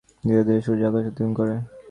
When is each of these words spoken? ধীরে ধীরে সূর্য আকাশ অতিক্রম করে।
ধীরে 0.23 0.41
ধীরে 0.47 0.61
সূর্য 0.65 0.81
আকাশ 0.89 1.03
অতিক্রম 1.03 1.31
করে। 1.39 1.55